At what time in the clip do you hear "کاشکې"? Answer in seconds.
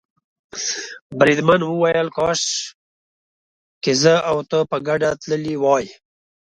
2.17-3.93